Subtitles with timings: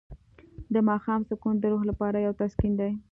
[0.73, 2.91] د ماښام سکون د روح لپاره یو تسکین دی.